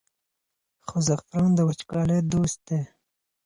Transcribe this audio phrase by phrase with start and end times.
[0.87, 2.79] خو زعفران د وچکالۍ دوست دی.